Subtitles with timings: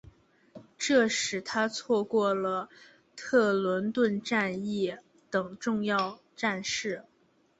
[0.79, 2.69] 这使他错过了
[3.15, 4.95] 特伦顿战役
[5.29, 7.05] 等重要战事。